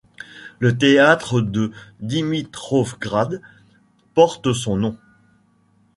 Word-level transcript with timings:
Le 0.57 0.75
théâtre 0.75 1.41
de 1.41 1.71
Dimitrovgrad 1.99 3.39
porte 4.15 4.51
son 4.51 4.75
nom. 4.75 4.97